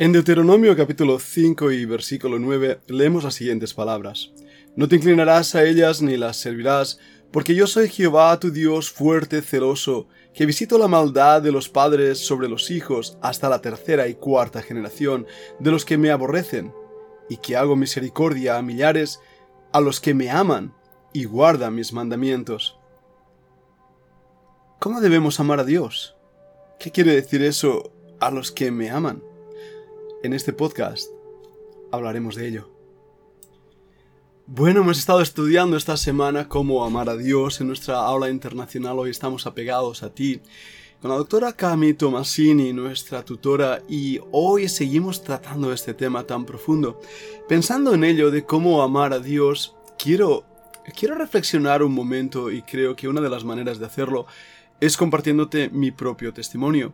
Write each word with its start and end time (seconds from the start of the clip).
En 0.00 0.12
Deuteronomio 0.12 0.76
capítulo 0.76 1.18
5 1.18 1.72
y 1.72 1.84
versículo 1.84 2.38
9 2.38 2.82
leemos 2.86 3.24
las 3.24 3.34
siguientes 3.34 3.74
palabras. 3.74 4.30
No 4.76 4.86
te 4.86 4.94
inclinarás 4.94 5.56
a 5.56 5.64
ellas 5.64 6.02
ni 6.02 6.16
las 6.16 6.36
servirás, 6.36 7.00
porque 7.32 7.56
yo 7.56 7.66
soy 7.66 7.88
Jehová 7.88 8.38
tu 8.38 8.52
Dios 8.52 8.92
fuerte, 8.92 9.42
celoso, 9.42 10.06
que 10.32 10.46
visito 10.46 10.78
la 10.78 10.86
maldad 10.86 11.42
de 11.42 11.50
los 11.50 11.68
padres 11.68 12.24
sobre 12.24 12.48
los 12.48 12.70
hijos 12.70 13.18
hasta 13.22 13.48
la 13.48 13.60
tercera 13.60 14.06
y 14.06 14.14
cuarta 14.14 14.62
generación 14.62 15.26
de 15.58 15.72
los 15.72 15.84
que 15.84 15.98
me 15.98 16.12
aborrecen, 16.12 16.72
y 17.28 17.38
que 17.38 17.56
hago 17.56 17.74
misericordia 17.74 18.56
a 18.56 18.62
millares 18.62 19.18
a 19.72 19.80
los 19.80 19.98
que 19.98 20.14
me 20.14 20.30
aman 20.30 20.74
y 21.12 21.24
guardan 21.24 21.74
mis 21.74 21.92
mandamientos. 21.92 22.78
¿Cómo 24.78 25.00
debemos 25.00 25.40
amar 25.40 25.58
a 25.58 25.64
Dios? 25.64 26.14
¿Qué 26.78 26.92
quiere 26.92 27.16
decir 27.16 27.42
eso 27.42 27.92
a 28.20 28.30
los 28.30 28.52
que 28.52 28.70
me 28.70 28.90
aman? 28.90 29.27
En 30.20 30.32
este 30.32 30.52
podcast 30.52 31.12
hablaremos 31.92 32.34
de 32.34 32.48
ello. 32.48 32.68
Bueno, 34.46 34.80
hemos 34.80 34.98
estado 34.98 35.20
estudiando 35.20 35.76
esta 35.76 35.96
semana 35.96 36.48
cómo 36.48 36.84
amar 36.84 37.08
a 37.08 37.16
Dios 37.16 37.60
en 37.60 37.68
nuestra 37.68 38.00
aula 38.00 38.28
internacional. 38.28 38.98
Hoy 38.98 39.10
estamos 39.10 39.46
apegados 39.46 40.02
a 40.02 40.12
ti 40.12 40.40
con 41.00 41.12
la 41.12 41.16
doctora 41.16 41.52
Cami 41.52 41.94
Tomasini, 41.94 42.72
nuestra 42.72 43.24
tutora, 43.24 43.80
y 43.88 44.18
hoy 44.32 44.68
seguimos 44.68 45.22
tratando 45.22 45.72
este 45.72 45.94
tema 45.94 46.24
tan 46.24 46.44
profundo. 46.44 47.00
Pensando 47.48 47.94
en 47.94 48.02
ello 48.02 48.32
de 48.32 48.44
cómo 48.44 48.82
amar 48.82 49.12
a 49.12 49.20
Dios, 49.20 49.76
quiero, 49.96 50.44
quiero 50.98 51.14
reflexionar 51.14 51.84
un 51.84 51.94
momento 51.94 52.50
y 52.50 52.62
creo 52.62 52.96
que 52.96 53.06
una 53.06 53.20
de 53.20 53.30
las 53.30 53.44
maneras 53.44 53.78
de 53.78 53.86
hacerlo 53.86 54.26
es 54.80 54.96
compartiéndote 54.96 55.70
mi 55.70 55.92
propio 55.92 56.34
testimonio. 56.34 56.92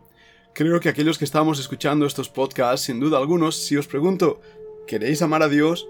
Creo 0.55 0.79
que 0.79 0.87
aquellos 0.87 1.17
que 1.17 1.25
estamos 1.25 1.59
escuchando 1.59 2.05
estos 2.05 2.29
podcasts, 2.29 2.85
sin 2.85 3.01
duda 3.01 3.17
algunos, 3.17 3.57
si 3.57 3.75
os 3.75 3.87
pregunto, 3.87 4.39
¿queréis 4.87 5.21
amar 5.21 5.43
a 5.43 5.49
Dios? 5.49 5.85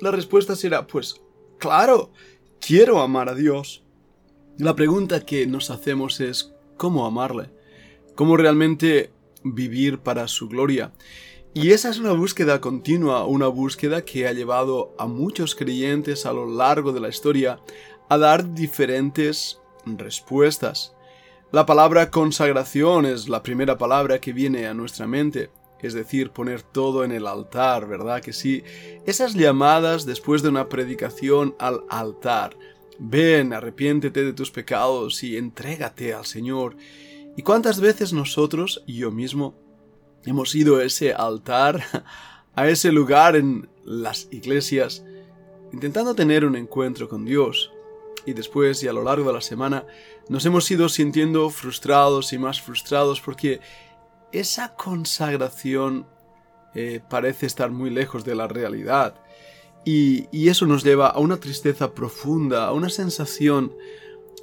La 0.00 0.10
respuesta 0.10 0.56
será, 0.56 0.88
pues, 0.88 1.22
claro, 1.58 2.10
quiero 2.60 3.00
amar 3.00 3.28
a 3.28 3.36
Dios. 3.36 3.84
La 4.58 4.74
pregunta 4.74 5.24
que 5.24 5.46
nos 5.46 5.70
hacemos 5.70 6.18
es, 6.18 6.52
¿cómo 6.76 7.06
amarle? 7.06 7.50
¿Cómo 8.16 8.36
realmente 8.36 9.12
vivir 9.44 10.00
para 10.00 10.26
su 10.26 10.48
gloria? 10.48 10.90
Y 11.54 11.70
esa 11.70 11.88
es 11.88 12.00
una 12.00 12.10
búsqueda 12.10 12.60
continua, 12.60 13.24
una 13.24 13.46
búsqueda 13.46 14.04
que 14.04 14.26
ha 14.26 14.32
llevado 14.32 14.96
a 14.98 15.06
muchos 15.06 15.54
creyentes 15.54 16.26
a 16.26 16.32
lo 16.32 16.44
largo 16.44 16.90
de 16.90 16.98
la 16.98 17.08
historia 17.08 17.60
a 18.08 18.18
dar 18.18 18.52
diferentes 18.52 19.60
respuestas. 19.84 20.95
La 21.52 21.64
palabra 21.64 22.10
consagración 22.10 23.06
es 23.06 23.28
la 23.28 23.44
primera 23.44 23.78
palabra 23.78 24.20
que 24.20 24.32
viene 24.32 24.66
a 24.66 24.74
nuestra 24.74 25.06
mente, 25.06 25.50
es 25.80 25.94
decir, 25.94 26.30
poner 26.30 26.62
todo 26.62 27.04
en 27.04 27.12
el 27.12 27.28
altar, 27.28 27.86
¿verdad? 27.86 28.20
Que 28.20 28.32
sí, 28.32 28.64
esas 29.06 29.34
llamadas 29.34 30.04
después 30.04 30.42
de 30.42 30.48
una 30.48 30.68
predicación 30.68 31.54
al 31.60 31.84
altar. 31.88 32.56
Ven, 32.98 33.52
arrepiéntete 33.52 34.24
de 34.24 34.32
tus 34.32 34.50
pecados 34.50 35.22
y 35.22 35.36
entrégate 35.36 36.12
al 36.14 36.26
Señor. 36.26 36.76
¿Y 37.36 37.42
cuántas 37.42 37.80
veces 37.80 38.12
nosotros, 38.12 38.82
yo 38.88 39.12
mismo, 39.12 39.54
hemos 40.24 40.52
ido 40.52 40.78
a 40.78 40.84
ese 40.84 41.14
altar, 41.14 41.80
a 42.56 42.68
ese 42.68 42.90
lugar 42.90 43.36
en 43.36 43.68
las 43.84 44.26
iglesias, 44.32 45.04
intentando 45.72 46.12
tener 46.16 46.44
un 46.44 46.56
encuentro 46.56 47.08
con 47.08 47.24
Dios? 47.24 47.70
y 48.26 48.32
después 48.32 48.82
y 48.82 48.88
a 48.88 48.92
lo 48.92 49.04
largo 49.04 49.28
de 49.28 49.34
la 49.34 49.40
semana 49.40 49.86
nos 50.28 50.44
hemos 50.44 50.70
ido 50.70 50.88
sintiendo 50.88 51.50
frustrados 51.50 52.32
y 52.32 52.38
más 52.38 52.60
frustrados 52.60 53.20
porque 53.20 53.60
esa 54.32 54.74
consagración 54.74 56.06
eh, 56.74 57.00
parece 57.08 57.46
estar 57.46 57.70
muy 57.70 57.90
lejos 57.90 58.24
de 58.24 58.34
la 58.34 58.48
realidad. 58.48 59.14
Y, 59.84 60.26
y 60.32 60.48
eso 60.48 60.66
nos 60.66 60.82
lleva 60.82 61.08
a 61.08 61.20
una 61.20 61.38
tristeza 61.38 61.94
profunda, 61.94 62.66
a 62.66 62.72
una 62.72 62.90
sensación 62.90 63.72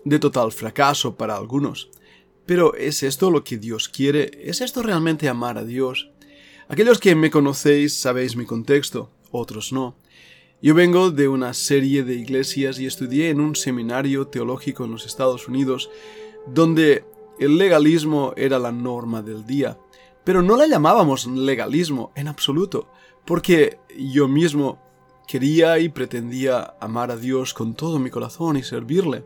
de 0.05 0.19
total 0.19 0.51
fracaso 0.51 1.15
para 1.15 1.35
algunos. 1.35 1.89
Pero 2.45 2.75
¿es 2.75 3.03
esto 3.03 3.29
lo 3.29 3.43
que 3.43 3.57
Dios 3.57 3.89
quiere? 3.89 4.31
¿Es 4.43 4.61
esto 4.61 4.83
realmente 4.83 5.29
amar 5.29 5.57
a 5.57 5.63
Dios? 5.63 6.11
Aquellos 6.67 6.99
que 6.99 7.15
me 7.15 7.29
conocéis 7.29 7.93
sabéis 7.93 8.35
mi 8.35 8.45
contexto, 8.45 9.11
otros 9.31 9.71
no. 9.71 9.97
Yo 10.63 10.73
vengo 10.73 11.11
de 11.11 11.27
una 11.27 11.53
serie 11.53 12.05
de 12.05 12.13
iglesias 12.13 12.79
y 12.79 12.85
estudié 12.85 13.29
en 13.29 13.41
un 13.41 13.53
seminario 13.53 14.27
teológico 14.27 14.85
en 14.85 14.91
los 14.91 15.05
Estados 15.05 15.49
Unidos 15.49 15.89
donde 16.47 17.03
el 17.37 17.57
legalismo 17.57 18.31
era 18.37 18.59
la 18.59 18.71
norma 18.71 19.21
del 19.21 19.45
día. 19.45 19.77
Pero 20.23 20.41
no 20.41 20.55
la 20.55 20.65
llamábamos 20.65 21.27
legalismo 21.27 22.13
en 22.15 22.29
absoluto, 22.29 22.87
porque 23.25 23.77
yo 23.99 24.29
mismo 24.29 24.81
quería 25.27 25.79
y 25.79 25.89
pretendía 25.89 26.75
amar 26.79 27.11
a 27.11 27.17
Dios 27.17 27.53
con 27.53 27.73
todo 27.73 27.99
mi 27.99 28.09
corazón 28.09 28.55
y 28.55 28.63
servirle. 28.63 29.25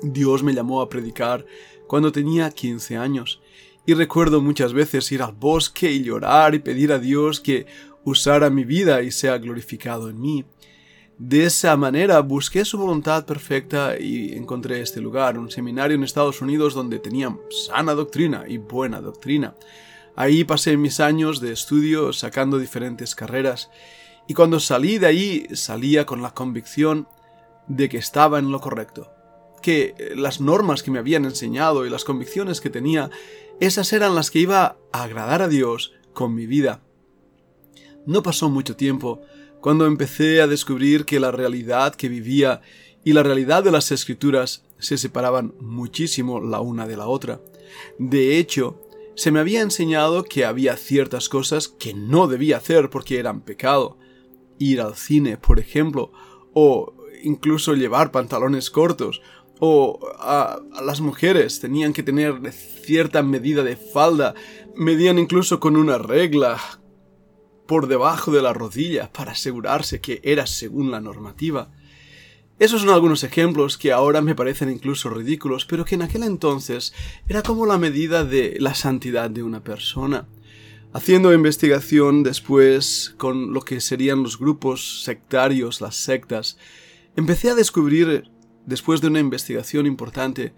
Dios 0.00 0.44
me 0.44 0.54
llamó 0.54 0.80
a 0.80 0.88
predicar 0.88 1.44
cuando 1.88 2.12
tenía 2.12 2.52
15 2.52 2.96
años, 2.96 3.40
y 3.84 3.94
recuerdo 3.94 4.40
muchas 4.40 4.72
veces 4.72 5.10
ir 5.12 5.22
al 5.22 5.32
bosque 5.32 5.90
y 5.92 6.02
llorar 6.02 6.56
y 6.56 6.58
pedir 6.58 6.92
a 6.92 6.98
Dios 6.98 7.40
que 7.40 7.66
usara 8.06 8.50
mi 8.50 8.64
vida 8.64 9.02
y 9.02 9.10
sea 9.10 9.36
glorificado 9.36 10.08
en 10.08 10.20
mí. 10.20 10.44
De 11.18 11.44
esa 11.44 11.76
manera 11.76 12.20
busqué 12.20 12.64
su 12.64 12.78
voluntad 12.78 13.26
perfecta 13.26 13.98
y 13.98 14.32
encontré 14.34 14.80
este 14.80 15.00
lugar, 15.00 15.38
un 15.38 15.50
seminario 15.50 15.96
en 15.96 16.04
Estados 16.04 16.40
Unidos 16.40 16.72
donde 16.72 17.00
tenía 17.00 17.36
sana 17.66 17.94
doctrina 17.94 18.44
y 18.46 18.58
buena 18.58 19.00
doctrina. 19.00 19.54
Ahí 20.14 20.44
pasé 20.44 20.76
mis 20.76 21.00
años 21.00 21.40
de 21.40 21.52
estudio 21.52 22.12
sacando 22.12 22.58
diferentes 22.58 23.14
carreras 23.14 23.70
y 24.28 24.34
cuando 24.34 24.60
salí 24.60 24.98
de 24.98 25.06
ahí 25.06 25.46
salía 25.52 26.06
con 26.06 26.22
la 26.22 26.32
convicción 26.32 27.08
de 27.66 27.88
que 27.88 27.98
estaba 27.98 28.38
en 28.38 28.52
lo 28.52 28.60
correcto, 28.60 29.10
que 29.62 30.12
las 30.14 30.40
normas 30.40 30.84
que 30.84 30.92
me 30.92 31.00
habían 31.00 31.24
enseñado 31.24 31.84
y 31.84 31.90
las 31.90 32.04
convicciones 32.04 32.60
que 32.60 32.70
tenía, 32.70 33.10
esas 33.58 33.92
eran 33.92 34.14
las 34.14 34.30
que 34.30 34.38
iba 34.38 34.76
a 34.92 35.02
agradar 35.02 35.42
a 35.42 35.48
Dios 35.48 35.92
con 36.12 36.34
mi 36.34 36.46
vida. 36.46 36.82
No 38.06 38.22
pasó 38.22 38.48
mucho 38.48 38.76
tiempo 38.76 39.20
cuando 39.60 39.86
empecé 39.86 40.40
a 40.40 40.46
descubrir 40.46 41.04
que 41.04 41.20
la 41.20 41.32
realidad 41.32 41.94
que 41.94 42.08
vivía 42.08 42.62
y 43.04 43.12
la 43.12 43.22
realidad 43.22 43.64
de 43.64 43.72
las 43.72 43.90
escrituras 43.92 44.64
se 44.78 44.96
separaban 44.96 45.54
muchísimo 45.60 46.40
la 46.40 46.60
una 46.60 46.86
de 46.86 46.96
la 46.96 47.08
otra. 47.08 47.40
De 47.98 48.38
hecho, 48.38 48.80
se 49.16 49.30
me 49.30 49.40
había 49.40 49.62
enseñado 49.62 50.24
que 50.24 50.44
había 50.44 50.76
ciertas 50.76 51.28
cosas 51.28 51.68
que 51.68 51.94
no 51.94 52.28
debía 52.28 52.58
hacer 52.58 52.90
porque 52.90 53.18
eran 53.18 53.40
pecado. 53.40 53.98
Ir 54.58 54.80
al 54.80 54.94
cine, 54.94 55.36
por 55.36 55.58
ejemplo, 55.58 56.12
o 56.52 56.94
incluso 57.22 57.74
llevar 57.74 58.12
pantalones 58.12 58.70
cortos, 58.70 59.20
o 59.58 59.98
a, 60.18 60.60
las 60.84 61.00
mujeres 61.00 61.60
tenían 61.60 61.92
que 61.92 62.02
tener 62.02 62.52
cierta 62.52 63.22
medida 63.22 63.62
de 63.62 63.76
falda, 63.76 64.34
medían 64.74 65.18
incluso 65.18 65.60
con 65.60 65.76
una 65.76 65.98
regla, 65.98 66.60
por 67.66 67.88
debajo 67.88 68.32
de 68.32 68.42
la 68.42 68.52
rodilla 68.52 69.12
para 69.12 69.32
asegurarse 69.32 70.00
que 70.00 70.20
era 70.22 70.46
según 70.46 70.90
la 70.90 71.00
normativa. 71.00 71.70
Esos 72.58 72.80
son 72.80 72.90
algunos 72.90 73.22
ejemplos 73.22 73.76
que 73.76 73.92
ahora 73.92 74.22
me 74.22 74.34
parecen 74.34 74.70
incluso 74.70 75.10
ridículos, 75.10 75.66
pero 75.66 75.84
que 75.84 75.96
en 75.96 76.02
aquel 76.02 76.22
entonces 76.22 76.94
era 77.28 77.42
como 77.42 77.66
la 77.66 77.76
medida 77.76 78.24
de 78.24 78.56
la 78.60 78.74
santidad 78.74 79.28
de 79.28 79.42
una 79.42 79.62
persona. 79.62 80.26
Haciendo 80.94 81.34
investigación 81.34 82.22
después 82.22 83.14
con 83.18 83.52
lo 83.52 83.60
que 83.60 83.82
serían 83.82 84.22
los 84.22 84.38
grupos 84.38 85.04
sectarios, 85.04 85.82
las 85.82 85.96
sectas, 85.96 86.56
empecé 87.16 87.50
a 87.50 87.54
descubrir, 87.54 88.30
después 88.64 89.02
de 89.02 89.08
una 89.08 89.20
investigación 89.20 89.84
importante, 89.84 90.54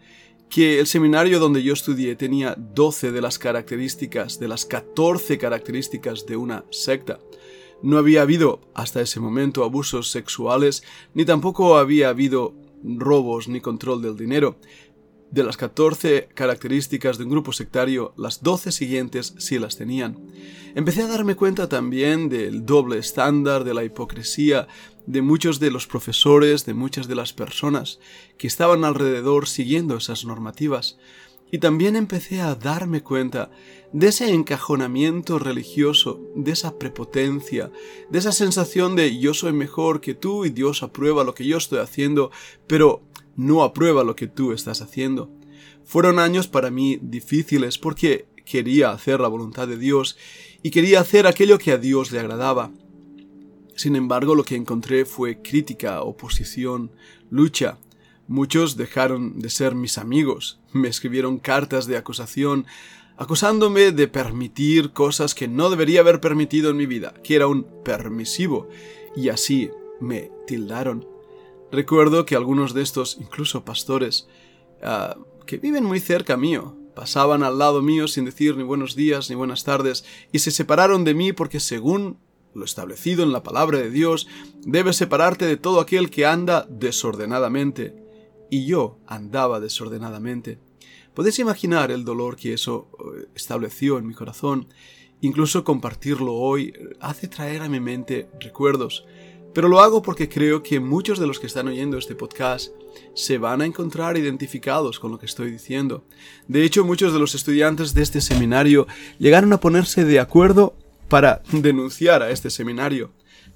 que 0.49 0.81
el 0.81 0.87
seminario 0.87 1.39
donde 1.39 1.63
yo 1.63 1.73
estudié 1.73 2.17
tenía 2.17 2.55
12 2.57 3.13
de 3.13 3.21
las 3.21 3.39
características, 3.39 4.41
de 4.41 4.49
las 4.49 4.65
14 4.65 5.39
características 5.39 6.27
de 6.27 6.37
una 6.37 6.65
secta. 6.71 7.19
No 7.83 7.99
había 7.99 8.23
habido 8.23 8.61
hasta 8.75 9.01
ese 9.01 9.21
momento 9.21 9.63
abusos 9.63 10.11
sexuales, 10.11 10.83
ni 11.15 11.25
tampoco 11.25 11.77
había 11.77 12.09
habido 12.09 12.55
robos 12.83 13.49
ni 13.49 13.61
control 13.61 14.03
del 14.03 14.17
dinero. 14.17 14.57
De 15.31 15.45
las 15.45 15.59
14 15.59 16.29
características 16.35 17.19
de 17.19 17.25
un 17.25 17.31
grupo 17.31 17.53
sectario, 17.53 18.15
las 18.17 18.43
12 18.43 18.73
siguientes 18.73 19.35
sí 19.37 19.59
las 19.59 19.77
tenían. 19.77 20.17
Empecé 20.75 21.03
a 21.03 21.07
darme 21.07 21.37
cuenta 21.37 21.69
también 21.69 22.31
del 22.31 22.65
doble 22.65 22.99
estándar, 22.99 23.65
de 23.65 23.75
la 23.75 23.85
hipocresía, 23.85 24.69
de 25.07 25.21
muchos 25.21 25.61
de 25.61 25.71
los 25.71 25.87
profesores, 25.87 26.65
de 26.65 26.73
muchas 26.73 27.09
de 27.09 27.15
las 27.15 27.35
personas 27.35 27.99
que 28.39 28.47
estaban 28.47 28.85
alrededor 28.85 29.49
siguiendo 29.49 29.97
esas 29.97 30.25
normativas. 30.25 30.99
Y 31.51 31.59
también 31.59 31.97
empecé 31.97 32.41
a 32.41 32.55
darme 32.55 33.03
cuenta 33.03 33.51
de 33.93 34.09
ese 34.09 34.33
encajonamiento 34.33 35.39
religioso, 35.39 36.21
de 36.35 36.53
esa 36.53 36.79
prepotencia, 36.79 37.71
de 38.11 38.19
esa 38.19 38.33
sensación 38.33 38.97
de 38.97 39.19
yo 39.19 39.33
soy 39.33 39.53
mejor 39.53 40.01
que 40.01 40.15
tú 40.15 40.45
y 40.45 40.51
Dios 40.51 40.83
aprueba 40.83 41.25
lo 41.25 41.35
que 41.35 41.47
yo 41.47 41.57
estoy 41.57 41.79
haciendo, 41.79 42.31
pero 42.67 43.03
no 43.37 43.63
aprueba 43.63 44.05
lo 44.05 44.15
que 44.15 44.27
tú 44.27 44.53
estás 44.53 44.83
haciendo. 44.83 45.31
Fueron 45.85 46.19
años 46.19 46.49
para 46.49 46.71
mí 46.71 46.99
difíciles 47.01 47.79
porque 47.79 48.27
quería 48.45 48.91
hacer 48.91 49.21
la 49.21 49.29
voluntad 49.29 49.67
de 49.69 49.79
Dios 49.79 50.19
y 50.63 50.71
quería 50.71 51.01
hacer 51.01 51.27
aquello 51.27 51.59
que 51.59 51.73
a 51.73 51.79
Dios 51.79 52.13
le 52.13 52.21
agradaba. 52.21 52.73
Sin 53.75 53.95
embargo, 53.97 54.35
lo 54.35 54.43
que 54.45 54.57
encontré 54.57 55.05
fue 55.05 55.41
crítica, 55.41 56.03
oposición, 56.03 56.91
lucha. 57.31 57.79
Muchos 58.29 58.77
dejaron 58.77 59.41
de 59.41 59.49
ser 59.49 59.75
mis 59.75 59.97
amigos, 59.97 60.61
me 60.73 60.89
escribieron 60.89 61.39
cartas 61.39 61.87
de 61.87 61.97
acusación, 61.97 62.67
acusándome 63.17 63.91
de 63.91 64.07
permitir 64.07 64.93
cosas 64.93 65.35
que 65.35 65.49
no 65.49 65.71
debería 65.71 66.01
haber 66.01 66.21
permitido 66.21 66.71
en 66.71 66.77
mi 66.77 66.85
vida, 66.85 67.15
que 67.25 67.37
era 67.37 67.47
un 67.47 67.67
permisivo, 67.83 68.69
y 69.17 69.31
así 69.31 69.71
me 69.99 70.31
tildaron. 70.47 71.09
Recuerdo 71.73 72.27
que 72.27 72.37
algunos 72.37 72.75
de 72.75 72.83
estos, 72.83 73.17
incluso 73.19 73.65
pastores, 73.65 74.29
ah, 74.83 75.17
que 75.47 75.57
viven 75.57 75.85
muy 75.85 75.99
cerca 75.99 76.37
mío, 76.37 76.77
pasaban 76.95 77.43
al 77.43 77.59
lado 77.59 77.81
mío 77.81 78.09
sin 78.09 78.27
decir 78.27 78.59
ni 78.59 78.63
buenos 78.63 78.95
días 78.95 79.31
ni 79.31 79.37
buenas 79.37 79.65
tardes, 79.65 80.05
y 80.33 80.41
se 80.41 80.51
separaron 80.51 81.03
de 81.05 81.15
mí 81.15 81.33
porque 81.33 81.61
según 81.61 82.19
lo 82.55 82.67
establecido 82.67 83.23
en 83.23 83.33
la 83.33 83.43
palabra 83.43 83.79
de 83.79 83.91
Dios, 83.91 84.29
debes 84.67 84.97
separarte 84.97 85.47
de 85.47 85.57
todo 85.57 85.81
aquel 85.81 86.11
que 86.11 86.27
anda 86.27 86.67
desordenadamente. 86.69 88.08
Y 88.51 88.67
yo 88.67 88.99
andaba 89.07 89.61
desordenadamente. 89.61 90.59
Podéis 91.15 91.39
imaginar 91.39 91.91
el 91.91 92.05
dolor 92.05 92.37
que 92.37 92.53
eso 92.53 92.89
eh, 92.99 93.27
estableció 93.35 93.99
en 93.99 94.07
mi 94.07 94.15
corazón. 94.15 94.69
Incluso 95.21 95.65
compartirlo 95.65 96.35
hoy 96.35 96.73
hace 97.01 97.29
traer 97.29 97.63
a 97.63 97.69
mi 97.69 97.81
mente 97.81 98.29
recuerdos 98.41 99.05
pero 99.59 99.69
lo 99.69 99.81
hago 99.81 100.03
porque 100.03 100.29
creo 100.29 100.63
que 100.63 100.79
muchos 100.79 101.19
de 101.19 101.27
los 101.27 101.41
que 101.41 101.47
están 101.47 101.69
oyendo 101.69 101.99
este 101.99 102.15
podcast 102.15 102.73
se 103.15 103.39
van 103.39 103.61
a 103.61 103.67
encontrar 103.67 104.17
identificados 104.17 105.01
con 105.01 105.11
lo 105.11 105.19
que 105.19 105.27
estoy 105.27 105.51
diciendo. 105.51 106.05
De 106.47 106.63
hecho, 106.65 106.85
muchos 106.85 107.13
de 107.13 107.19
los 107.19 107.35
estudiantes 107.35 107.95
de 107.95 108.03
este 108.03 108.21
seminario 108.21 108.87
llegaron 109.19 109.53
a 109.53 109.61
ponerse 109.61 110.05
de 110.05 110.21
acuerdo 110.21 110.77
para 111.09 111.43
denunciar 111.51 112.23
a 112.23 112.31
este 112.31 112.51
seminario. 112.51 113.11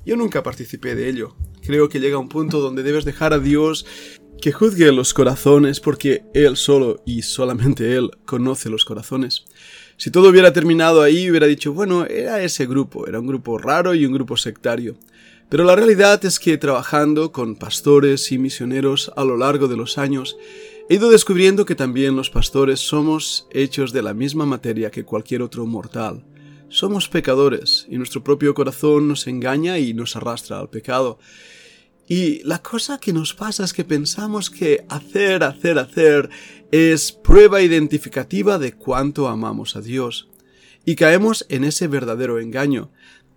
Yo 0.04 0.16
nunca 0.16 0.42
participé 0.42 0.96
de 0.96 1.08
ello. 1.08 1.36
Creo 1.64 1.88
que 1.88 2.00
llega 2.00 2.18
un 2.18 2.28
punto 2.28 2.58
donde 2.58 2.82
debes 2.82 3.04
dejar 3.04 3.32
a 3.32 3.38
Dios 3.38 3.86
que 4.42 4.50
juzgue 4.50 4.90
los 4.90 5.14
corazones 5.14 5.78
porque 5.78 6.24
Él 6.34 6.56
solo 6.56 7.00
y 7.06 7.22
solamente 7.22 7.94
Él 7.94 8.10
conoce 8.26 8.68
los 8.68 8.84
corazones. 8.84 9.44
Si 9.96 10.10
todo 10.10 10.30
hubiera 10.30 10.52
terminado 10.52 11.00
ahí, 11.00 11.30
hubiera 11.30 11.46
dicho, 11.46 11.72
bueno, 11.72 12.06
era 12.06 12.42
ese 12.42 12.66
grupo, 12.66 13.06
era 13.06 13.20
un 13.20 13.28
grupo 13.28 13.56
raro 13.56 13.94
y 13.94 14.04
un 14.04 14.12
grupo 14.12 14.36
sectario. 14.36 14.96
Pero 15.48 15.62
la 15.62 15.76
realidad 15.76 16.24
es 16.24 16.40
que 16.40 16.58
trabajando 16.58 17.30
con 17.30 17.54
pastores 17.54 18.32
y 18.32 18.38
misioneros 18.38 19.12
a 19.14 19.24
lo 19.24 19.36
largo 19.36 19.68
de 19.68 19.76
los 19.76 19.96
años, 19.96 20.36
he 20.88 20.96
ido 20.96 21.08
descubriendo 21.08 21.64
que 21.64 21.76
también 21.76 22.16
los 22.16 22.28
pastores 22.28 22.80
somos 22.80 23.46
hechos 23.52 23.92
de 23.92 24.02
la 24.02 24.12
misma 24.12 24.44
materia 24.44 24.90
que 24.90 25.04
cualquier 25.04 25.42
otro 25.42 25.66
mortal. 25.66 26.24
Somos 26.68 27.08
pecadores 27.08 27.86
y 27.88 27.96
nuestro 27.96 28.24
propio 28.24 28.54
corazón 28.54 29.06
nos 29.06 29.28
engaña 29.28 29.78
y 29.78 29.94
nos 29.94 30.16
arrastra 30.16 30.58
al 30.58 30.68
pecado. 30.68 31.20
Y 32.14 32.42
la 32.42 32.60
cosa 32.60 32.98
que 32.98 33.14
nos 33.14 33.32
pasa 33.32 33.64
es 33.64 33.72
que 33.72 33.84
pensamos 33.84 34.50
que 34.50 34.84
hacer, 34.90 35.42
hacer, 35.42 35.78
hacer 35.78 36.28
es 36.70 37.10
prueba 37.10 37.62
identificativa 37.62 38.58
de 38.58 38.74
cuánto 38.74 39.28
amamos 39.28 39.76
a 39.76 39.80
Dios. 39.80 40.28
Y 40.84 40.94
caemos 40.94 41.46
en 41.48 41.64
ese 41.64 41.86
verdadero 41.86 42.38
engaño, 42.38 42.90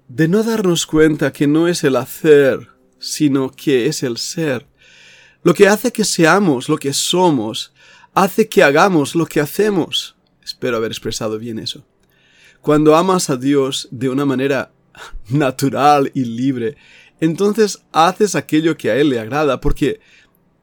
de 0.09 0.27
no 0.27 0.43
darnos 0.43 0.85
cuenta 0.87 1.31
que 1.31 1.47
no 1.47 1.69
es 1.69 1.85
el 1.85 1.95
hacer, 1.95 2.67
sino 2.99 3.49
que 3.49 3.85
es 3.85 4.03
el 4.03 4.17
ser. 4.17 4.67
Lo 5.41 5.53
que 5.53 5.69
hace 5.69 5.93
que 5.93 6.03
seamos 6.03 6.67
lo 6.67 6.75
que 6.75 6.91
somos, 6.91 7.71
hace 8.13 8.49
que 8.49 8.61
hagamos 8.61 9.15
lo 9.15 9.25
que 9.25 9.39
hacemos. 9.39 10.17
Espero 10.43 10.75
haber 10.75 10.91
expresado 10.91 11.39
bien 11.39 11.59
eso. 11.59 11.85
Cuando 12.59 12.97
amas 12.97 13.29
a 13.29 13.37
Dios 13.37 13.87
de 13.91 14.09
una 14.09 14.25
manera 14.25 14.73
natural 15.29 16.11
y 16.13 16.25
libre, 16.25 16.75
entonces 17.19 17.83
haces 17.91 18.35
aquello 18.35 18.77
que 18.77 18.91
a 18.91 18.95
Él 18.95 19.09
le 19.09 19.19
agrada, 19.19 19.59
porque 19.61 19.99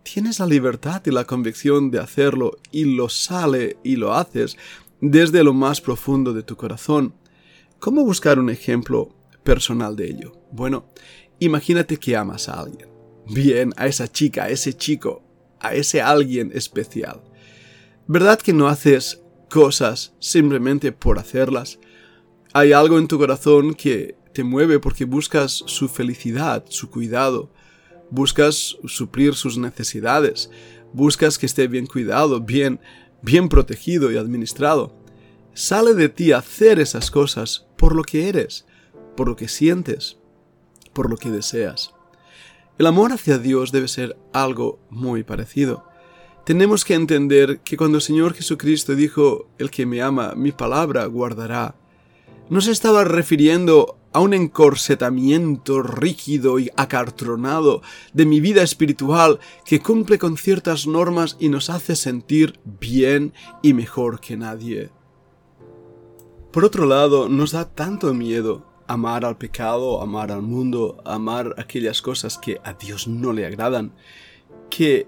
tienes 0.02 0.38
la 0.38 0.46
libertad 0.46 1.02
y 1.06 1.10
la 1.10 1.25
convicción 1.25 1.90
de 1.90 2.00
hacerlo 2.00 2.58
y 2.70 2.84
lo 2.84 3.08
sale 3.08 3.76
y 3.82 3.96
lo 3.96 4.12
haces 4.14 4.56
desde 5.00 5.44
lo 5.44 5.52
más 5.54 5.81
profundo 5.81 6.32
de 6.32 6.43
tu 6.43 6.56
corazón. 6.56 7.14
¿Cómo 7.78 8.04
buscar 8.04 8.38
un 8.38 8.50
ejemplo 8.50 9.14
personal 9.43 9.96
de 9.96 10.10
ello. 10.10 10.32
Bueno, 10.50 10.87
imagínate 11.38 11.96
que 11.96 12.16
amas 12.16 12.49
a 12.49 12.60
alguien. 12.60 12.88
Bien, 13.26 13.72
a 13.76 13.87
esa 13.87 14.08
chica, 14.08 14.44
a 14.44 14.50
ese 14.50 14.75
chico, 14.75 15.22
a 15.60 15.75
ese 15.75 16.00
alguien 16.00 16.50
especial. 16.55 17.22
¿Verdad 18.06 18.38
que 18.38 18.52
no 18.52 18.69
haces 18.69 19.22
cosas 19.48 20.14
simplemente 20.19 20.93
por 20.93 21.19
hacerlas? 21.19 21.78
Hay 22.52 22.72
algo 22.72 22.98
en 22.98 23.08
tu 23.08 23.19
corazón 23.19 23.75
que 23.75 24.16
te 24.32 24.44
mueve 24.44 24.79
porque 24.79 25.05
buscas 25.05 25.62
su 25.67 25.88
felicidad, 25.88 26.64
su 26.69 26.90
cuidado, 26.90 27.50
buscas 28.11 28.76
suplir 28.87 29.34
sus 29.34 29.58
necesidades, 29.58 30.50
buscas 30.93 31.38
que 31.38 31.46
esté 31.46 31.69
bien 31.69 31.87
cuidado, 31.87 32.40
bien, 32.40 32.81
bien 33.23 33.49
protegido 33.49 34.11
y 34.11 34.17
administrado. 34.17 34.94
Sale 35.55 35.94
de 35.94 36.08
ti 36.08 36.32
hacer 36.32 36.79
esas 36.81 37.11
cosas 37.11 37.67
por 37.76 37.94
lo 37.94 38.02
que 38.02 38.29
eres, 38.29 38.67
por 39.17 39.29
lo 39.29 39.37
que 39.37 39.49
sientes, 39.49 40.19
por 40.93 41.11
lo 41.11 41.17
que 41.17 41.31
deseas. 41.31 41.94
El 42.79 42.87
amor 42.87 43.12
hacia 43.12 43.38
Dios 43.38 43.70
debe 43.70 43.88
ser 43.88 44.17
algo 44.32 44.81
muy 44.90 45.23
parecido. 45.23 45.84
Tenemos 46.44 46.84
que 46.84 46.94
entender 46.94 47.61
que 47.61 47.76
cuando 47.76 47.99
el 47.99 48.02
Señor 48.02 48.34
Jesucristo 48.34 48.94
dijo, 48.94 49.49
el 49.58 49.70
que 49.70 49.87
me 49.87 50.02
ama, 50.02 50.34
mi 50.34 50.52
palabra 50.52 51.05
guardará, 51.06 51.76
no 52.50 52.61
se 52.61 52.73
estaba 52.73 53.05
refiriendo 53.05 53.99
a 54.12 54.20
un 54.20 54.34
encorsetamiento 54.34 55.82
rígido 55.82 56.58
y 56.58 56.70
acartronado 56.76 57.82
de 58.12 58.26
mi 58.26 58.40
vida 58.40 58.62
espiritual 58.62 59.40
que 59.64 59.80
cumple 59.80 60.18
con 60.18 60.36
ciertas 60.36 60.86
normas 60.86 61.36
y 61.40 61.48
nos 61.48 61.70
hace 61.70 61.96
sentir 61.96 62.60
bien 62.80 63.32
y 63.62 63.72
mejor 63.72 64.20
que 64.20 64.36
nadie. 64.36 64.90
Por 66.52 66.64
otro 66.64 66.84
lado, 66.84 67.28
nos 67.28 67.52
da 67.52 67.64
tanto 67.64 68.12
miedo 68.12 68.66
amar 68.86 69.24
al 69.24 69.38
pecado, 69.38 70.02
amar 70.02 70.30
al 70.30 70.42
mundo, 70.42 71.00
amar 71.06 71.54
aquellas 71.56 72.02
cosas 72.02 72.36
que 72.36 72.60
a 72.62 72.74
Dios 72.74 73.08
no 73.08 73.32
le 73.32 73.46
agradan, 73.46 73.94
que 74.68 75.06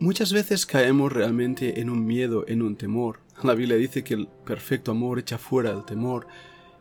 muchas 0.00 0.32
veces 0.32 0.64
caemos 0.64 1.12
realmente 1.12 1.80
en 1.80 1.90
un 1.90 2.06
miedo, 2.06 2.44
en 2.48 2.62
un 2.62 2.76
temor. 2.76 3.20
La 3.42 3.54
Biblia 3.54 3.76
dice 3.76 4.02
que 4.02 4.14
el 4.14 4.28
perfecto 4.46 4.92
amor 4.92 5.18
echa 5.18 5.36
fuera 5.36 5.70
el 5.70 5.84
temor, 5.84 6.26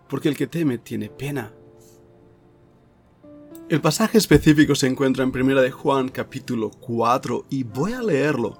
porque 0.08 0.30
el 0.30 0.38
que 0.38 0.48
teme 0.48 0.78
tiene 0.78 1.10
pena. 1.10 1.52
El 3.68 3.82
pasaje 3.82 4.20
específico 4.20 4.76
se 4.76 4.86
encuentra 4.86 5.24
en 5.24 5.36
1 5.36 5.60
de 5.60 5.72
Juan 5.72 6.10
capítulo 6.10 6.70
4 6.70 7.48
y 7.50 7.64
voy 7.64 7.94
a 7.94 8.04
leerlo. 8.04 8.60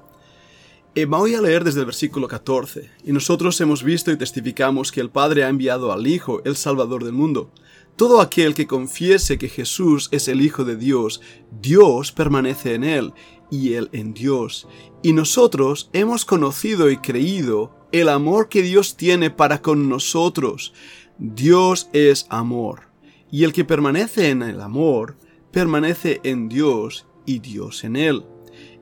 Eh, 0.96 1.06
voy 1.06 1.36
a 1.36 1.42
leer 1.42 1.64
desde 1.64 1.82
el 1.82 1.86
versículo 1.86 2.28
14. 2.28 2.90
Y 3.04 3.12
nosotros 3.12 3.62
hemos 3.62 3.84
visto 3.84 4.12
y 4.12 4.18
testificamos 4.18 4.92
que 4.92 5.02
el 5.02 5.12
Padre 5.12 5.44
ha 5.44 5.50
enviado 5.50 5.92
al 5.92 6.08
Hijo, 6.08 6.42
el 6.44 6.56
Salvador 6.56 7.04
del 7.04 7.14
mundo. 7.14 7.52
Todo 7.96 8.20
aquel 8.20 8.56
que 8.56 8.66
confiese 8.66 9.38
que 9.38 9.48
Jesús 9.48 10.10
es 10.12 10.28
el 10.28 10.42
Hijo 10.42 10.66
de 10.66 10.76
Dios, 10.76 11.22
Dios 11.62 12.12
permanece 12.12 12.74
en 12.74 12.84
él 12.84 13.14
y 13.52 13.74
él 13.74 13.90
en 13.92 14.16
Dios. 14.16 14.68
Y 15.04 15.14
nosotros 15.14 15.92
hemos 15.94 16.26
conocido 16.26 16.90
y 16.90 16.98
creído 16.98 17.76
el 17.92 18.10
amor 18.10 18.50
que 18.50 18.64
Dios 18.64 18.98
tiene 18.98 19.30
para 19.30 19.62
con 19.62 19.88
nosotros. 19.88 20.74
Dios 21.20 21.90
es 21.94 22.26
amor. 22.32 22.85
Y 23.32 23.44
el 23.44 23.54
que 23.54 23.66
permanece 23.66 24.30
en 24.30 24.42
el 24.42 24.62
amor, 24.62 25.18
permanece 25.52 26.22
en 26.24 26.50
Dios 26.50 27.08
y 27.26 27.40
Dios 27.40 27.84
en 27.84 27.96
él. 27.96 28.26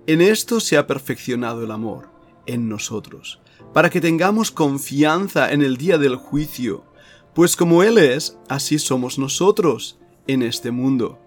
En 0.05 0.21
esto 0.21 0.59
se 0.59 0.77
ha 0.77 0.87
perfeccionado 0.87 1.63
el 1.63 1.71
amor, 1.71 2.09
en 2.45 2.67
nosotros, 2.67 3.39
para 3.73 3.89
que 3.89 4.01
tengamos 4.01 4.51
confianza 4.51 5.51
en 5.51 5.61
el 5.61 5.77
día 5.77 5.97
del 5.97 6.15
juicio 6.17 6.83
pues 7.33 7.55
como 7.55 7.83
Él 7.83 7.97
es, 7.97 8.37
así 8.47 8.77
somos 8.77 9.17
nosotros 9.17 9.97
en 10.27 10.43
este 10.43 10.71
mundo. 10.71 11.19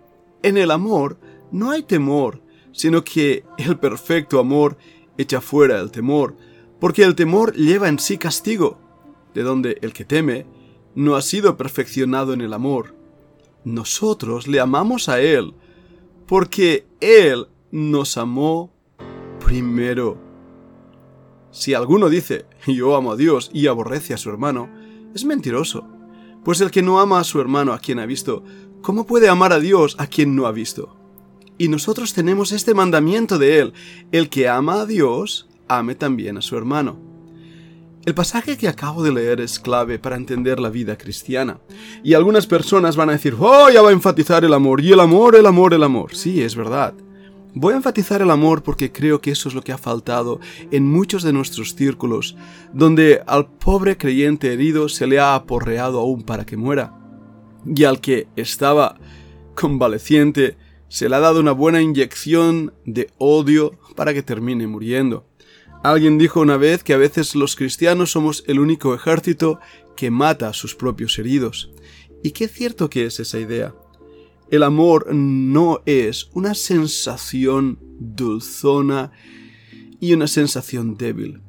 En 0.43 0.57
el 0.57 0.71
amor 0.71 1.19
no 1.51 1.73
hay 1.73 1.83
temor, 1.83 2.43
sino 2.73 3.03
que 3.03 3.45
el 3.59 3.79
perfecto 3.79 4.39
amor 4.39 4.77
echa 5.19 5.41
fuera 5.41 5.81
el 5.81 5.91
temor, 5.91 6.37
porque 6.79 7.03
el 7.03 7.15
temor 7.15 7.55
lleva 7.55 7.89
en 7.89 7.99
sí 7.99 8.19
castigo, 8.19 8.79
de 9.35 9.43
donde 9.43 9.79
el 9.83 9.93
que 9.93 10.05
teme 10.05 10.47
no 10.95 11.17
ha 11.17 11.23
sido 11.23 11.57
perfeccionado 11.57 12.33
en 12.33 12.41
el 12.41 12.53
amor. 12.53 12.95
Nosotros 13.67 14.47
le 14.47 14.61
amamos 14.61 15.09
a 15.09 15.21
Él, 15.21 15.53
porque 16.29 16.87
Él 17.01 17.49
nos 17.73 18.17
amó 18.17 18.73
primero. 19.45 20.19
Si 21.51 21.75
alguno 21.75 22.09
dice, 22.09 22.47
yo 22.69 22.95
amo 22.95 23.11
a 23.11 23.17
Dios 23.17 23.51
y 23.53 23.67
aborrece 23.67 24.15
a 24.15 24.19
su 24.19 24.31
hermano, 24.31 24.71
es 25.17 25.25
mentiroso. 25.25 25.85
Pues 26.45 26.61
el 26.61 26.71
que 26.71 26.83
no 26.83 27.01
ama 27.01 27.19
a 27.19 27.25
su 27.25 27.41
hermano 27.41 27.73
a 27.73 27.81
quien 27.81 27.99
ha 27.99 28.07
visto, 28.07 28.45
¿cómo 28.83 29.05
puede 29.05 29.29
amar 29.29 29.53
a 29.53 29.59
Dios 29.59 29.97
a 29.99 30.07
quien 30.07 30.37
no 30.37 30.47
ha 30.47 30.53
visto? 30.53 30.97
Y 31.59 31.67
nosotros 31.67 32.15
tenemos 32.15 32.53
este 32.53 32.73
mandamiento 32.73 33.37
de 33.37 33.59
Él, 33.59 33.73
el 34.13 34.29
que 34.29 34.49
ama 34.49 34.83
a 34.83 34.87
Dios, 34.87 35.49
ame 35.67 35.97
también 35.97 36.39
a 36.39 36.43
su 36.43 36.57
hermano. 36.57 37.06
El 38.07 38.15
pasaje 38.15 38.57
que 38.57 38.69
acabo 38.69 39.03
de 39.03 39.11
leer 39.11 39.41
es 39.41 39.59
clave 39.59 39.99
para 39.99 40.15
entender 40.15 40.61
la 40.61 40.71
vida 40.71 40.97
cristiana. 40.97 41.59
Y 42.05 42.15
algunas 42.15 42.47
personas 42.47 42.95
van 42.95 43.09
a 43.09 43.15
decir, 43.15 43.35
oh, 43.37 43.69
ya 43.69 43.83
va 43.83 43.89
a 43.89 43.93
enfatizar 43.93 44.45
el 44.45 44.55
amor, 44.55 44.81
y 44.81 44.93
el 44.93 45.01
amor, 45.01 45.35
el 45.35 45.45
amor, 45.45 45.75
el 45.75 45.83
amor. 45.83 46.15
Sí, 46.15 46.41
es 46.41 46.55
verdad. 46.55 46.95
Voy 47.53 47.75
a 47.75 47.79
enfatizar 47.79 48.23
el 48.23 48.31
amor 48.31 48.63
porque 48.63 48.93
creo 48.93 49.21
que 49.21 49.33
eso 49.33 49.49
es 49.49 49.57
lo 49.57 49.63
que 49.63 49.73
ha 49.73 49.77
faltado 49.77 50.39
en 50.71 50.89
muchos 50.89 51.25
de 51.25 51.33
nuestros 51.33 51.75
círculos, 51.75 52.37
donde 52.73 53.23
al 53.27 53.49
pobre 53.49 53.97
creyente 53.97 54.53
herido 54.53 54.89
se 54.89 55.09
le 55.09 55.19
ha 55.19 55.35
aporreado 55.35 55.99
aún 55.99 56.23
para 56.23 56.47
que 56.47 56.57
muera, 56.57 56.95
y 57.67 57.83
al 57.83 58.01
que 58.01 58.29
estaba 58.37 59.01
convaleciente 59.57 60.57
se 60.87 61.09
le 61.09 61.17
ha 61.17 61.21
dado 61.21 61.41
una 61.41 61.51
buena 61.51 61.83
inyección 61.83 62.73
de 62.85 63.11
odio 63.19 63.73
para 63.97 64.15
que 64.15 64.23
termine 64.23 64.69
muriendo. 64.69 65.26
Alguien 65.87 66.19
dijo 66.19 66.41
una 66.41 66.57
vez 66.57 66.83
que 66.83 66.95
a 66.95 66.97
veces 66.97 67.37
los 67.37 67.55
cristianos 67.55 68.11
somos 68.11 68.43
el 68.49 68.59
único 68.59 68.93
ejército 68.93 69.61
que 69.95 70.11
mata 70.11 70.49
a 70.49 70.53
sus 70.53 70.75
propios 70.75 71.17
heridos. 71.17 71.71
Y 72.25 72.33
qué 72.33 72.49
cierto 72.49 72.91
que 72.91 73.07
es 73.07 73.21
esa 73.21 73.39
idea. 73.39 73.73
El 74.51 74.65
amor 74.65 75.15
no 75.15 75.85
es 75.87 76.29
una 76.33 76.57
sensación 76.57 77.79
dulzona 78.01 79.13
y 80.01 80.13
una 80.13 80.27
sensación 80.27 80.97
débil. 80.97 81.41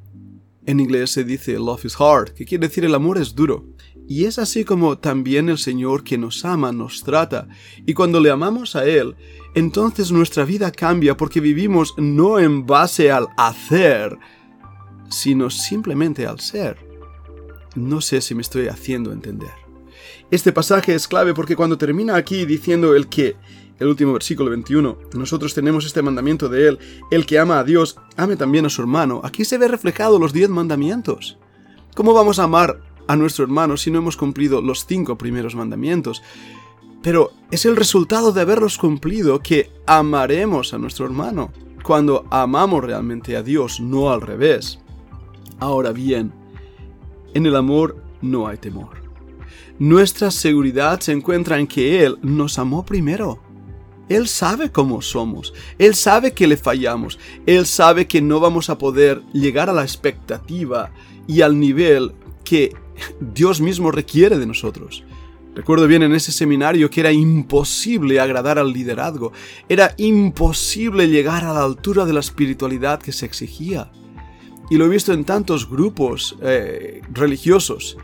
En 0.67 0.81
inglés 0.81 1.09
se 1.09 1.23
dice 1.23 1.53
love 1.53 1.85
is 1.85 1.99
hard, 1.99 2.35
que 2.35 2.45
quiere 2.45 2.67
decir 2.67 2.85
el 2.85 2.93
amor 2.93 3.17
es 3.17 3.33
duro. 3.33 3.65
Y 4.07 4.23
es 4.23 4.39
así 4.39 4.63
como 4.63 4.97
también 4.97 5.49
el 5.49 5.57
Señor 5.57 6.03
que 6.03 6.17
nos 6.17 6.45
ama 6.45 6.71
nos 6.71 7.03
trata. 7.03 7.49
Y 7.85 7.93
cuando 7.93 8.21
le 8.21 8.31
amamos 8.31 8.75
a 8.77 8.85
Él, 8.85 9.15
entonces 9.53 10.11
nuestra 10.11 10.45
vida 10.45 10.71
cambia 10.71 11.17
porque 11.17 11.41
vivimos 11.41 11.93
no 11.97 12.39
en 12.39 12.65
base 12.65 13.11
al 13.11 13.27
hacer, 13.35 14.17
sino 15.09 15.49
simplemente 15.49 16.25
al 16.25 16.39
ser. 16.39 16.77
No 17.75 17.99
sé 17.99 18.21
si 18.21 18.33
me 18.33 18.41
estoy 18.41 18.67
haciendo 18.69 19.11
entender. 19.11 19.51
Este 20.31 20.53
pasaje 20.53 20.95
es 20.95 21.07
clave 21.07 21.33
porque 21.33 21.57
cuando 21.57 21.77
termina 21.77 22.15
aquí 22.15 22.45
diciendo 22.45 22.95
el 22.95 23.07
que, 23.07 23.35
el 23.77 23.87
último 23.87 24.13
versículo 24.13 24.49
21, 24.51 24.97
nosotros 25.15 25.53
tenemos 25.53 25.85
este 25.85 26.01
mandamiento 26.01 26.47
de 26.47 26.69
Él, 26.69 26.79
el 27.11 27.25
que 27.25 27.39
ama 27.39 27.59
a 27.59 27.63
Dios, 27.65 27.97
ame 28.15 28.37
también 28.37 28.65
a 28.65 28.69
su 28.69 28.81
hermano. 28.81 29.19
Aquí 29.23 29.43
se 29.43 29.57
ve 29.57 29.67
reflejado 29.67 30.17
los 30.17 30.31
diez 30.31 30.49
mandamientos. 30.49 31.37
¿Cómo 31.93 32.13
vamos 32.13 32.39
a 32.39 32.43
amar 32.43 32.86
a 33.07 33.15
nuestro 33.15 33.43
hermano 33.43 33.77
si 33.77 33.91
no 33.91 33.99
hemos 33.99 34.17
cumplido 34.17 34.61
los 34.61 34.85
cinco 34.85 35.17
primeros 35.17 35.55
mandamientos. 35.55 36.21
Pero 37.01 37.31
es 37.51 37.65
el 37.65 37.75
resultado 37.75 38.31
de 38.31 38.41
haberlos 38.41 38.77
cumplido 38.77 39.39
que 39.39 39.71
amaremos 39.85 40.73
a 40.73 40.77
nuestro 40.77 41.05
hermano, 41.05 41.51
cuando 41.83 42.25
amamos 42.29 42.83
realmente 42.83 43.37
a 43.37 43.43
Dios, 43.43 43.79
no 43.79 44.11
al 44.11 44.21
revés. 44.21 44.79
Ahora 45.59 45.91
bien, 45.91 46.33
en 47.33 47.45
el 47.45 47.55
amor 47.55 48.03
no 48.21 48.47
hay 48.47 48.57
temor. 48.57 49.01
Nuestra 49.79 50.31
seguridad 50.31 50.99
se 50.99 51.11
encuentra 51.11 51.59
en 51.59 51.67
que 51.67 52.03
Él 52.03 52.17
nos 52.21 52.57
amó 52.57 52.83
primero. 52.85 53.39
Él 54.09 54.27
sabe 54.27 54.71
cómo 54.71 55.01
somos, 55.01 55.53
Él 55.77 55.93
sabe 55.93 56.33
que 56.33 56.47
le 56.47 56.57
fallamos, 56.57 57.19
Él 57.45 57.65
sabe 57.65 58.07
que 58.07 58.21
no 58.21 58.39
vamos 58.39 58.69
a 58.69 58.77
poder 58.77 59.21
llegar 59.33 59.69
a 59.69 59.73
la 59.73 59.83
expectativa 59.83 60.91
y 61.27 61.41
al 61.41 61.59
nivel 61.59 62.13
que 62.43 62.73
Dios 63.19 63.61
mismo 63.61 63.91
requiere 63.91 64.37
de 64.37 64.45
nosotros. 64.45 65.03
Recuerdo 65.57 65.87
bien 65.87 66.03
en 66.03 66.13
ese 66.13 66.31
seminario 66.31 66.87
que 66.91 66.99
era 66.99 67.11
imposible 67.11 68.19
agradar 68.19 68.59
al 68.59 68.71
liderazgo, 68.71 69.33
era 69.67 69.95
imposible 69.97 71.07
llegar 71.07 71.43
a 71.45 71.53
la 71.53 71.63
altura 71.63 72.05
de 72.05 72.13
la 72.13 72.19
espiritualidad 72.19 73.01
que 73.01 73.11
se 73.11 73.25
exigía. 73.25 73.91
Y 74.69 74.77
lo 74.77 74.85
he 74.85 74.89
visto 74.89 75.13
en 75.13 75.25
tantos 75.25 75.67
grupos 75.67 76.37
eh, 76.43 77.01
religiosos 77.11 77.97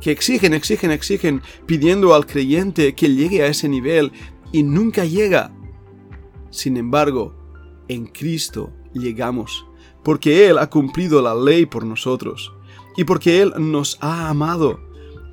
que 0.00 0.12
exigen, 0.12 0.54
exigen, 0.54 0.92
exigen, 0.92 1.42
pidiendo 1.66 2.14
al 2.14 2.24
creyente 2.24 2.94
que 2.94 3.14
llegue 3.14 3.42
a 3.42 3.48
ese 3.48 3.68
nivel 3.68 4.10
y 4.50 4.62
nunca 4.62 5.04
llega. 5.04 5.52
Sin 6.48 6.78
embargo, 6.78 7.34
en 7.88 8.06
Cristo 8.06 8.72
llegamos, 8.94 9.66
porque 10.02 10.48
Él 10.48 10.56
ha 10.56 10.70
cumplido 10.70 11.20
la 11.20 11.34
ley 11.34 11.66
por 11.66 11.84
nosotros 11.84 12.53
y 12.96 13.04
porque 13.04 13.42
Él 13.42 13.52
nos 13.58 13.98
ha 14.00 14.28
amado. 14.28 14.80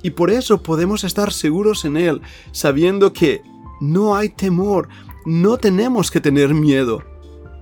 Y 0.02 0.10
por 0.10 0.30
eso 0.30 0.62
podemos 0.62 1.04
estar 1.04 1.32
seguros 1.32 1.84
en 1.84 1.96
Él, 1.96 2.20
sabiendo 2.50 3.12
que 3.12 3.42
no 3.80 4.16
hay 4.16 4.28
temor, 4.28 4.88
no 5.24 5.58
tenemos 5.58 6.10
que 6.10 6.20
tener 6.20 6.54
miedo. 6.54 7.02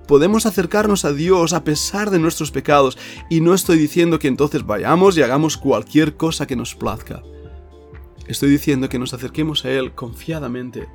Podemos 0.07 0.47
acercarnos 0.47 1.05
a 1.05 1.13
Dios 1.13 1.53
a 1.53 1.65
pesar 1.65 2.11
de 2.11 2.19
nuestros 2.19 2.51
pecados, 2.51 2.99
y 3.29 3.41
no 3.41 3.55
estoy 3.55 3.79
diciendo 3.79 4.19
que 4.19 4.29
entonces 4.29 4.67
vayamos 4.67 5.17
y 5.17 5.23
hagamos 5.23 5.57
cualquier 5.57 6.17
cosa 6.17 6.47
que 6.47 6.57
nos 6.57 6.75
plazca. 6.75 7.23
Estoy 8.27 8.51
diciendo 8.51 8.89
que 8.89 8.99
nos 8.99 9.13
acerquemos 9.13 9.65
a 9.65 9.71
Él 9.71 9.93
confiadamente, 9.93 10.89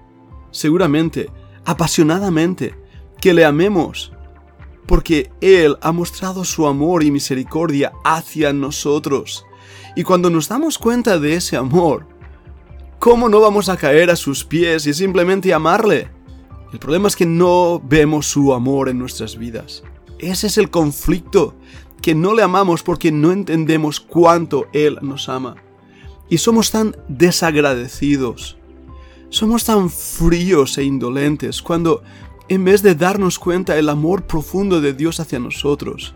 seguramente, 0.52 1.30
apasionadamente, 1.66 2.76
que 3.22 3.34
le 3.34 3.46
amemos, 3.46 4.12
porque 4.86 5.32
Él 5.42 5.78
ha 5.82 5.92
mostrado 5.92 6.44
su 6.44 6.68
amor 6.68 7.04
y 7.04 7.12
misericordia 7.12 7.94
hacia 8.04 8.54
nosotros. 8.54 9.46
Y 9.96 10.04
cuando 10.04 10.30
nos 10.30 10.48
damos 10.48 10.78
cuenta 10.78 11.20
de 11.20 11.36
ese 11.36 11.58
amor, 11.58 12.08
¿cómo 13.00 13.30
no 13.30 13.40
vamos 13.40 13.70
a 13.70 13.78
caer 13.78 14.10
a 14.10 14.16
sus 14.16 14.44
pies 14.44 14.86
y 14.88 14.94
simplemente 14.94 15.54
amarle? 15.54 16.10
El 16.72 16.80
problema 16.80 17.08
es 17.08 17.16
que 17.16 17.26
no 17.26 17.80
vemos 17.80 18.28
su 18.28 18.54
amor 18.54 18.90
en 18.90 19.00
nuestras 19.00 19.38
vidas. 19.38 19.84
Ese 20.20 20.48
es 20.48 20.58
el 20.58 20.70
conflicto, 20.70 21.56
que 22.02 22.14
no 22.14 22.34
le 22.34 22.44
amamos 22.44 22.84
porque 22.84 23.12
no 23.12 23.32
entendemos 23.32 24.00
cuánto 24.00 24.68
Él 24.74 24.98
nos 25.02 25.30
ama. 25.30 25.56
Y 26.30 26.38
somos 26.38 26.72
tan 26.72 26.96
desagradecidos. 27.08 28.58
Somos 29.30 29.66
tan 29.66 29.90
fríos 29.90 30.78
e 30.78 30.84
indolentes 30.84 31.62
cuando 31.62 32.04
en 32.48 32.64
vez 32.64 32.82
de 32.84 32.96
darnos 32.96 33.40
cuenta 33.40 33.78
el 33.78 33.90
amor 33.90 34.28
profundo 34.28 34.82
de 34.82 34.94
Dios 34.94 35.20
hacia 35.20 35.40
nosotros, 35.40 36.16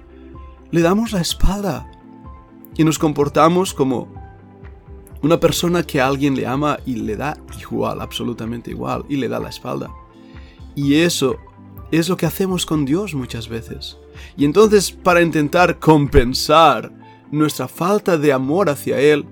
le 0.72 0.82
damos 0.82 1.12
la 1.12 1.22
espalda 1.22 1.90
y 2.78 2.84
nos 2.84 3.00
comportamos 3.00 3.74
como 3.74 4.08
una 5.22 5.40
persona 5.40 5.84
que 5.84 6.00
a 6.00 6.08
alguien 6.08 6.36
le 6.36 6.46
ama 6.46 6.80
y 6.86 6.96
le 6.96 7.16
da 7.16 7.38
igual, 7.60 8.00
absolutamente 8.02 8.72
igual, 8.72 9.06
y 9.10 9.18
le 9.18 9.28
da 9.28 9.40
la 9.40 9.50
espalda. 9.50 9.90
Y 10.76 10.96
eso 10.96 11.38
es 11.92 12.08
lo 12.08 12.16
que 12.16 12.26
hacemos 12.26 12.66
con 12.66 12.86
Dios 12.86 13.16
muchas 13.16 13.50
veces. 13.50 13.98
Y 14.38 14.46
entonces, 14.46 14.92
para 14.92 15.22
intentar 15.22 15.80
compensar 15.80 16.92
nuestra 17.32 17.68
falta 17.68 18.18
de 18.18 18.32
amor 18.32 18.70
hacia 18.70 19.00
Él, 19.00 19.26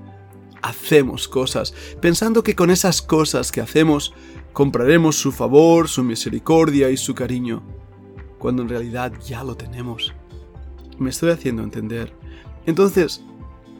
hacemos 0.62 1.27
cosas, 1.27 1.74
pensando 2.01 2.44
que 2.44 2.56
con 2.56 2.72
esas 2.72 3.01
cosas 3.01 3.51
que 3.51 3.62
hacemos 3.62 4.13
compraremos 4.57 5.15
su 5.15 5.31
favor, 5.31 5.87
su 5.87 6.03
misericordia 6.03 6.89
y 6.89 6.97
su 6.97 7.13
cariño, 7.13 7.61
cuando 8.39 8.63
en 8.63 8.69
realidad 8.69 9.13
ya 9.23 9.43
lo 9.43 9.55
tenemos. 9.55 10.15
Me 10.97 11.11
estoy 11.11 11.29
haciendo 11.29 11.61
entender. 11.61 12.11
Entonces, 12.65 13.23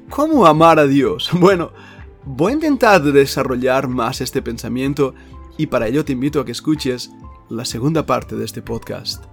¿cómo 0.08 0.46
amar 0.46 0.78
a 0.78 0.86
Dios? 0.86 1.32
Bueno, 1.40 1.72
voy 2.26 2.52
a 2.52 2.56
intentar 2.56 3.02
desarrollar 3.02 3.88
más 3.88 4.22
este 4.22 4.44
pensamiento 4.44 5.16
y 5.58 5.66
para 5.66 5.88
ello 5.88 6.06
te 6.06 6.14
invito 6.14 6.40
a 6.40 6.46
que 6.46 6.52
escuches 6.52 7.10
la 7.50 7.66
segunda 7.66 8.06
parte 8.06 8.36
de 8.36 8.46
este 8.46 8.62
podcast. 8.62 9.26